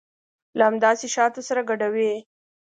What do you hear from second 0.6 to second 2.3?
همداسې شاتو سره ګډوي.